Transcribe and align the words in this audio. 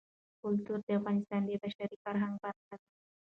کلتور 0.43 0.79
د 0.85 0.89
افغانستان 0.99 1.41
د 1.45 1.51
بشري 1.63 1.95
فرهنګ 2.03 2.35
برخه 2.43 2.73
ده. 2.79 2.85